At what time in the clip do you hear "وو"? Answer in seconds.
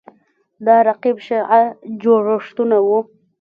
2.85-2.99